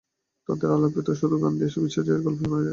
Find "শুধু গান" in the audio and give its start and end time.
1.19-1.53